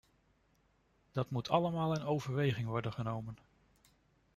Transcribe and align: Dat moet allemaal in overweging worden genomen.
Dat 1.11 1.29
moet 1.29 1.49
allemaal 1.49 1.93
in 1.93 2.03
overweging 2.03 2.67
worden 2.67 2.93
genomen. 2.93 3.37